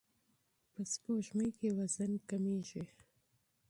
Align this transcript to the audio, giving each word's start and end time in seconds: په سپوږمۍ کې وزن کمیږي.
په 0.73 0.81
سپوږمۍ 0.91 1.49
کې 1.57 1.69
وزن 1.77 2.11
کمیږي. 2.29 2.83